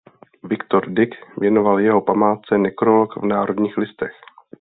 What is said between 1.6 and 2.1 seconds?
jeho